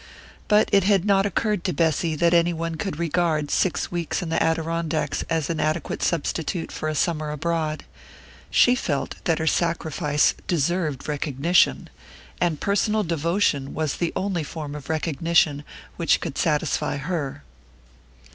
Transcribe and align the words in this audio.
But 0.47 0.67
it 0.73 0.83
had 0.83 1.05
not 1.05 1.27
occurred 1.27 1.63
to 1.65 1.73
Bessy 1.73 2.15
that 2.15 2.33
any 2.33 2.53
one 2.53 2.73
could 2.73 2.97
regard 2.97 3.51
six 3.51 3.91
weeks 3.91 4.23
in 4.23 4.29
the 4.29 4.41
Adirondacks 4.41 5.21
as 5.29 5.47
an 5.47 5.59
adequate 5.59 6.01
substitute 6.01 6.71
for 6.71 6.89
a 6.89 6.95
summer 6.95 7.29
abroad. 7.29 7.85
She 8.49 8.73
felt 8.73 9.23
that 9.25 9.37
her 9.37 9.45
sacrifice 9.45 10.33
deserved 10.47 11.07
recognition, 11.07 11.87
and 12.41 12.59
personal 12.59 13.03
devotion 13.03 13.75
was 13.75 13.97
the 13.97 14.11
only 14.15 14.41
form 14.43 14.73
of 14.73 14.89
recognition 14.89 15.63
which 15.97 16.19
could 16.19 16.35
satisfy 16.35 16.97
her. 16.97 17.43